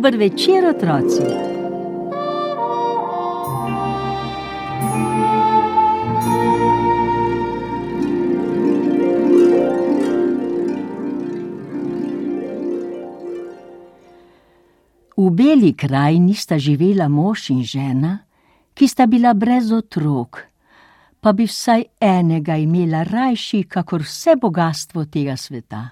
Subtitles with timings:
[0.00, 1.22] Dober večer, otroci.
[15.16, 18.24] V beli krajini sta živela mož in žena,
[18.72, 20.40] ki sta bila brez otrok,
[21.20, 25.90] pa bi vsaj enega imela rajši, kakor vse bogatstvo tega sveta.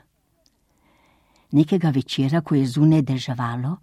[1.52, 3.76] Nekega večera, ko je zunaj deževalo,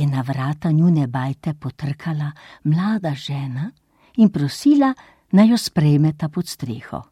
[0.00, 2.32] je na vrata njune bajte potrkala
[2.64, 3.70] mlada žena
[4.16, 4.94] in prosila,
[5.32, 7.02] naj jo sprejmeta pod streho.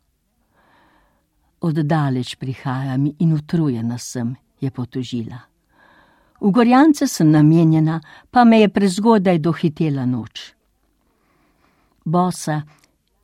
[1.61, 5.39] Oddaleč prihajam in utrujena sem, je potožila.
[6.41, 8.01] V gorjance sem namenjena,
[8.31, 10.55] pa me je prezgodaj dohitela noč.
[12.05, 12.63] Bosa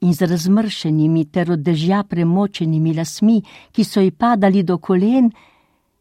[0.01, 3.43] in z razmršenimi ter od dežja premočenimi lasmi,
[3.73, 5.31] ki so ji padali do kolen,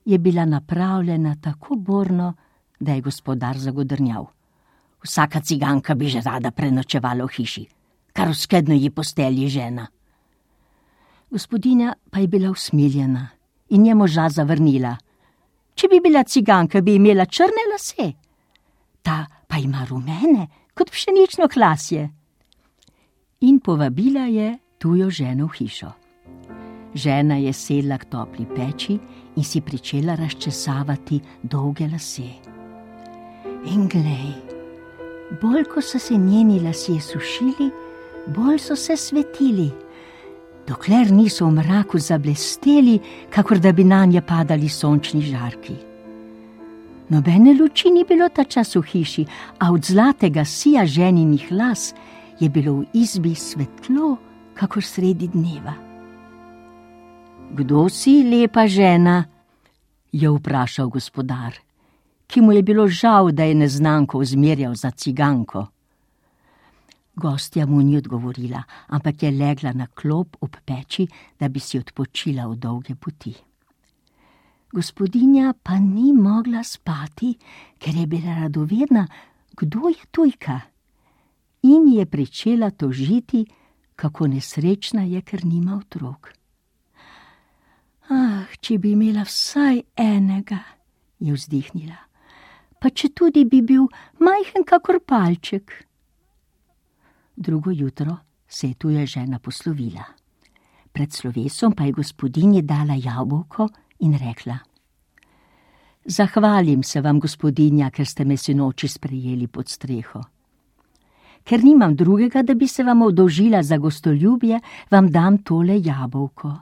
[0.06, 2.34] je bila napravljena tako borno,
[2.80, 4.26] da je gospodar zagodrnjal.
[5.04, 7.68] Vsaka ciganka bi že rada prenočevala v hiši,
[8.14, 9.88] kar v skedno ji postelji žena.
[11.32, 13.28] Gospodinja pa je bila usmiljena
[13.70, 14.98] in je moža zavrnila.
[15.76, 18.14] Če bi bila ciganka, bi imela črne lase,
[19.02, 22.10] ta pa ima rumene, kot pšenično klasje.
[23.42, 25.92] In povabila je tujo ženo v hišo.
[26.94, 29.00] Žena je sedla k topli peči
[29.36, 32.53] in si začela razčesavati dolge lase.
[33.66, 34.34] In glej,
[35.42, 37.70] bolj ko so se njeni lasje sušili,
[38.28, 39.72] bolj so se svetili,
[40.68, 45.76] dokler niso v mraku zablesteli, kakor da bi na nje padali sončni žarki.
[47.10, 49.26] Nobene luči ni bilo ta čas v hiši,
[49.60, 51.94] a od zlatega sija ženinih las
[52.40, 54.18] je bilo v izbi svetlo,
[54.54, 55.74] kakor sredi dneva.
[57.54, 59.24] Kdo si, lepa žena?
[60.14, 61.54] je vprašal gospodar,
[62.34, 65.68] ki mu je bilo žal, da je neznanko uzmerjal za ciganko.
[67.16, 71.06] Gostja mu ni odgovorila, ampak je legla na klop ob peči,
[71.40, 73.34] da bi si odpočila v dolge poti.
[74.72, 77.36] Gospodinja pa ni mogla spati,
[77.78, 79.04] ker je bila radovedna,
[79.54, 80.60] kdo je tujka,
[81.62, 83.46] in je pričela tožiti,
[83.96, 86.34] kako nesrečna je, ker nima otrok.
[88.10, 90.64] Ah, če bi imela vsaj enega,
[91.20, 92.02] je vzdihnila,
[92.84, 93.86] pa če tudi bi bil
[94.20, 95.72] majhen kakor palček.
[97.36, 98.18] Drugo jutro
[98.48, 100.04] se je tuja žena poslovila.
[100.92, 104.58] Pred slovesom pa je gospodinji dala jabolko in rekla:
[106.06, 110.22] Zahvalim se vam, gospodinja, ker ste me sinoči sprejeli pod streho.
[111.44, 114.60] Ker nimam drugega, da bi se vam oddolžila za gostoljubje,
[114.92, 116.54] vam dam tole jabolko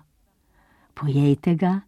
[1.02, 1.80] pojejte ga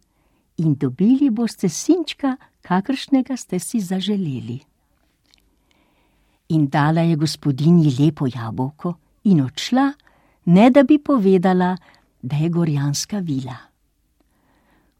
[0.56, 4.58] in dobili boste sinčka, kakršnega ste si zaželeli.
[6.56, 8.94] In dala je gospodinji lepo jabolko
[9.24, 9.92] in odšla,
[10.46, 11.76] ne da bi povedala,
[12.22, 13.56] da je gorjanska vila.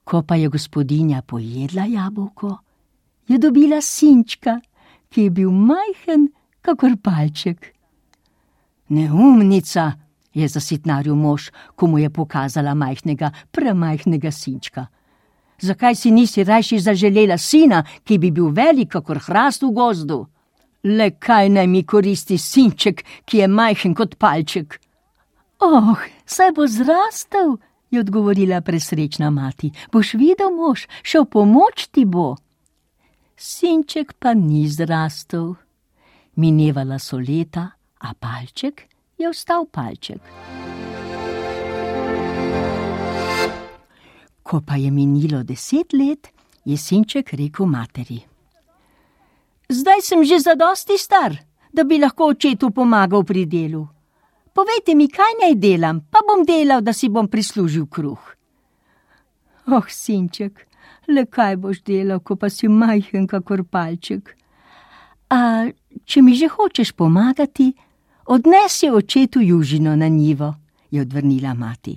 [0.04, 2.56] Ko pa je gospodinja pojedla jabolko,
[3.28, 4.60] je dobila sinčka,
[5.08, 6.28] ki je bil majhen,
[6.60, 7.72] kakor palček.
[8.88, 9.92] Neumnica,
[10.34, 14.86] je zasitnaril mož, ko mu je pokazala majhnega, premajhnega sinčka.
[15.60, 20.24] Zakaj si nisi rajši zaželela sina, ki bi bil velik, kakor hrast v gozdu?
[20.84, 24.80] Le kaj naj mi koristi sinček, ki je majhen kot palček?
[25.60, 27.56] Oh, saj bo zrastel,
[27.90, 29.70] je odgovorila presrečna mati.
[29.92, 32.34] Boš videl, mož, šel pomoč ti bo.
[33.36, 35.54] Sinček pa ni zrastel.
[36.36, 37.70] Minevala so leta,
[38.00, 38.88] a palček
[39.18, 40.20] je vstal palček.
[44.44, 46.28] Ko pa je minilo deset let,
[46.64, 48.20] je sinček rekel materi:
[49.68, 51.32] Zdaj sem že zadosti star,
[51.72, 53.86] da bi lahko očetu pomagal pri delu.
[54.54, 58.20] Povejte mi, kaj naj delam, pa bom delal, da si bom prislužil kruh.
[59.66, 60.68] Oh, sinček,
[61.08, 64.36] le kaj boš delal, ko pa si majhen, kakor palček.
[65.32, 65.66] A
[66.04, 67.72] če mi že hočeš pomagati,
[68.26, 70.54] Odnesi očetu južino na njivo,
[70.90, 71.96] je odvrnila mati.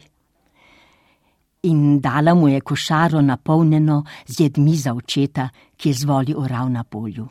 [1.68, 6.84] In dala mu je košaro napolnjeno z jedmi za očeta, ki je zvoli oral na
[6.84, 7.28] polju.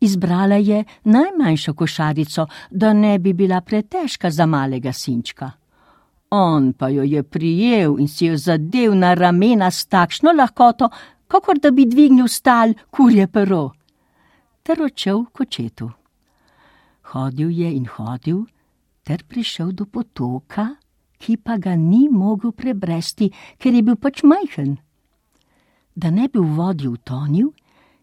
[0.00, 5.50] Izbrala je najmanjšo košarico, da ne bi bila pretežka za malega sinčka.
[6.30, 10.88] On pa jo je prijel in si jo zadev na ramena s takšno lahkoto,
[11.28, 13.70] kakor da bi dvignil stal kurje pero,
[14.62, 15.90] ter odšel k očetu.
[17.12, 18.44] Hodil je in hodil,
[19.02, 20.68] ter prišel do potoka,
[21.20, 23.30] ki pa ga ni mogel prebresti,
[23.60, 24.78] ker je bil pač majhen.
[25.94, 27.52] Da ne bi v vodi utonil,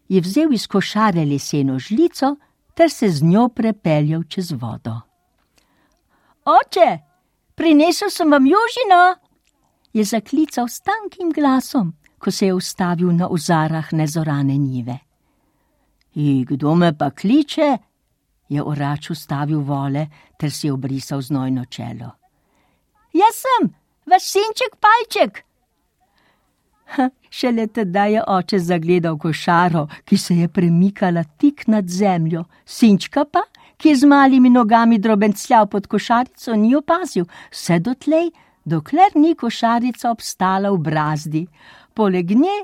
[0.08, 2.36] je vzel iz košare leseno žlico
[2.74, 4.94] ter se z njo prepeljal čez vodo.
[6.46, 6.90] Oče,
[7.54, 9.02] prinesel sem vam južino,
[9.92, 14.98] je zaklical s tankim glasom, ko se je ustavil na ozarah nezorane njive.
[16.14, 17.78] In kdo me pa kliče?
[18.48, 20.06] je orač ustavil vole
[20.38, 22.10] ter si obrisal znojno čelo.
[23.18, 23.68] Jaz sem,
[24.06, 25.44] vaš sinček palček.
[26.94, 33.24] Ha, šele tedaj je oče zagledal košaro, ki se je premikala tik nad zemljo, sinčka
[33.24, 33.42] pa,
[33.76, 38.30] ki je z malimi nogami drobencljal pod košarico, ni opazil, vse dotlej,
[38.64, 41.44] dokler ni košarica obstala v brazdi,
[41.94, 42.58] poleg nje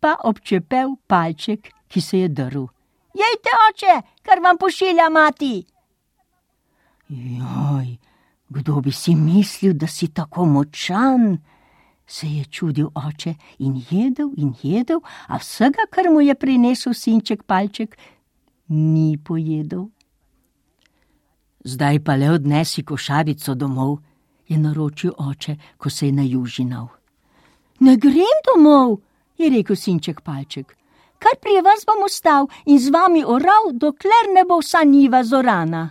[0.00, 2.66] pa občepel palček, ki se je drl.
[3.14, 5.54] Jejte, oče, kar vam pošilja mati.
[7.08, 7.98] Joj,
[8.52, 11.38] kdo bi si mislil, da si tako močan?
[12.12, 17.42] se je čudil oče in jedel in jedel, a vsega, kar mu je prinesel sinček
[17.42, 17.96] palček,
[18.68, 19.86] ni pojedel.
[21.64, 23.98] Zdaj pa le odnesi košarico domov,
[24.48, 26.88] je naročil oče, ko se je najužinal.
[27.80, 28.98] Ne grem domov,
[29.38, 30.76] je rekel sinček palček.
[31.18, 35.90] Kar pri vas bom ostal in z vami oral, dokler ne bo vsa njiva zorana.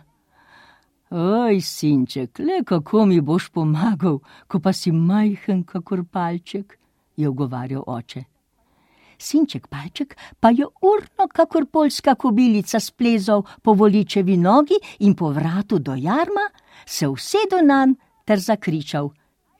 [1.11, 6.77] Oj, sinček, le kako mi boš pomagal, ko pa si majhen, kakor palček,
[7.17, 8.23] je ogovarjal oče.
[9.19, 15.79] Sinček palček pa je urno, kakor polska kobilica, splezal po voličevi nogi in po vratu
[15.79, 16.47] do jarma
[16.85, 17.93] se usedel na nj
[18.25, 19.11] ter zakričal: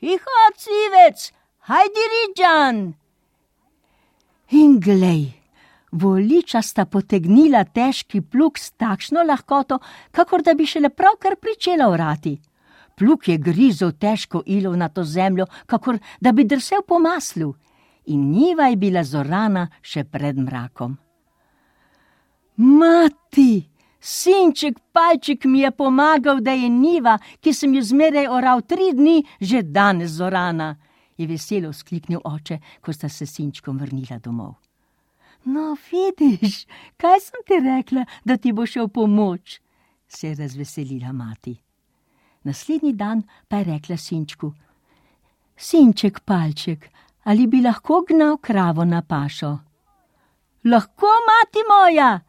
[0.01, 1.33] Iha, civec,
[1.67, 2.93] hajdi ričan!
[4.51, 5.40] In glej!
[5.91, 9.79] Voliča sta potegnila težki pluk s takšno lahkoto,
[10.11, 12.37] kakor da bi šele pravkar pričela orati.
[12.95, 17.53] Pluk je grizel težko ilo na to zemljo, kakor da bi drsel po maslu,
[18.05, 20.97] in njiva je bila zorana še pred mrakom.
[22.55, 23.67] Mati,
[23.99, 29.23] sinček palček mi je pomagal, da je njiva, ki sem jo zmeraj oral tri dni,
[29.41, 30.75] že danes zorana,
[31.17, 34.60] je veselo skliknil oče, ko sta se sinčkom vrnila domov.
[35.43, 36.65] No, vidiš,
[36.97, 39.59] kaj sem ti rekla, da ti bo šel pomoč,
[40.07, 41.55] se je razveselila mati.
[42.43, 44.53] Naslednji dan pa je rekla sinčku:
[45.57, 46.89] Sinček, palček,
[47.23, 49.57] ali bi lahko gnal kravo na pašo?
[50.63, 52.19] Lahko, mati moja,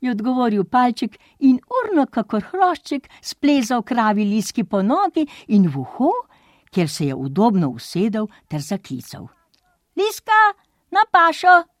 [0.00, 6.12] je odgovoril palček in urno, kakor hrošček, splezal kravi liski po nogi in v uho,
[6.70, 9.28] kjer se je udobno usedel ter zaklical:
[9.96, 10.40] Liska,
[10.90, 11.77] na pašo!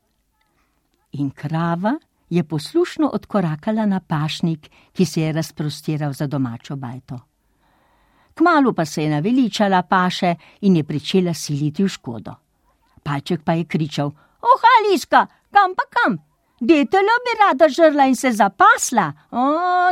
[1.18, 1.94] In krava
[2.30, 7.20] je poslušno odkorakala na pašnik, ki se je razprostiral za domačo bajto.
[8.34, 12.34] Kmalu pa se je naveličala paše in je pričela siliti v škodo.
[13.02, 14.06] Paček pa je kričal:
[14.42, 16.18] Oh, Aliska, kam pa kam?
[16.60, 19.42] Detelo bi rada žrla in se zapasla, o,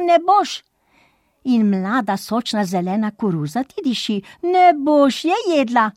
[0.02, 0.62] ne boš.
[1.44, 5.90] In mlada sočna zelena koruza ti diši, ne boš je jedla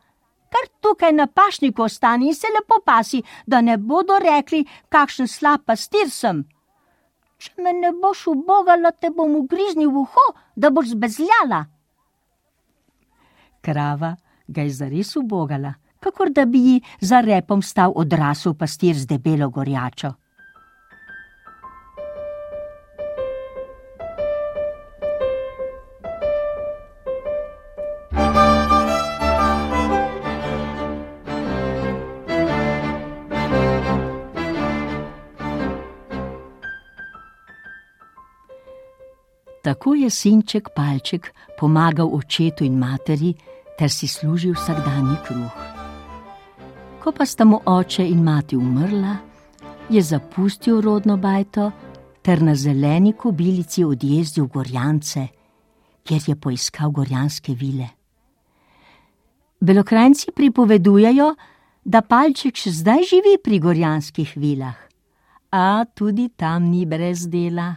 [0.54, 5.66] kar tukaj na pašniku ostani in se lepo pasi, da ne bodo rekli, kakšen slab
[5.66, 6.46] pastir sem.
[7.40, 10.26] Če me ne boš ubogala, te bom ugriznil v uho,
[10.56, 11.66] da boš zbezljala.
[13.62, 14.16] Krava
[14.48, 19.50] ga je zares ubogala, kakor da bi ji za repom stal odrasel pastir z debelo
[19.50, 20.14] gorjačo.
[39.70, 41.28] Tako je sinček palček
[41.60, 43.36] pomagal očetu in materi,
[43.78, 45.58] ter si služil vsakdanji kruh.
[47.04, 49.14] Ko pa sta mu oče in mati umrla,
[49.90, 51.72] je zapustil rodno bajto
[52.22, 55.28] ter na zeleni kobilici odjezdil v Gorjance,
[56.04, 57.90] kjer je poiskal gorjanske vile.
[59.62, 61.28] Belokrajci pripovedujejo,
[61.86, 64.82] da palček še zdaj živi pri gorjanskih vilah,
[65.54, 67.70] a tudi tam ni brez dela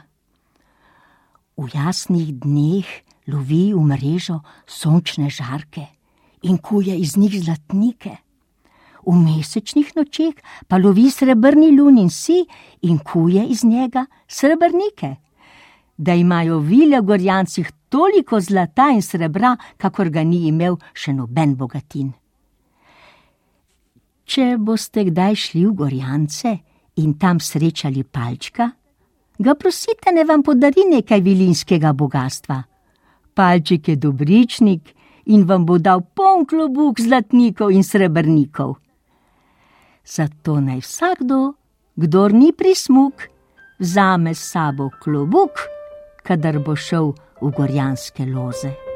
[1.57, 2.87] v jasnih dneh
[3.29, 5.87] lovi v mrežo sončne žarke
[6.43, 8.17] in kuje iz njih zlatnike.
[9.07, 10.35] v mesečnih nočeh
[10.69, 12.47] pa lovi srebrni lunin si
[12.83, 15.17] in kuje iz njega srebrnike.
[15.99, 21.55] Da imajo vile v Gorjancih toliko zlata in srebra, kakor ga ni imel še noben
[21.57, 22.13] bogatin.
[24.25, 26.53] Če boste kdaj šli v Gorjance
[26.97, 28.71] in tam srečali palčka,
[29.39, 32.63] ga prosite, ne vam podari nekaj vilinskega bogatstva.
[33.35, 34.93] Palček je dobričnik
[35.27, 38.77] in vam bo dal poln klobuk zlatnikov in srebrnikov.
[40.05, 41.55] Zato naj vsakdo,
[41.97, 43.29] kdor ni prismuk,
[43.79, 45.69] vzame s sabo klobuk,
[46.23, 48.92] kadar bo šel v gorjanske loze.